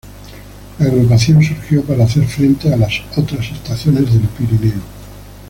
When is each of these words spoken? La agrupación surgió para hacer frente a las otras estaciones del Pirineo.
La 0.79 0.87
agrupación 0.87 1.43
surgió 1.43 1.83
para 1.83 2.05
hacer 2.05 2.25
frente 2.27 2.73
a 2.73 2.75
las 2.75 2.91
otras 3.15 3.51
estaciones 3.51 4.11
del 4.11 4.23
Pirineo. 4.29 4.81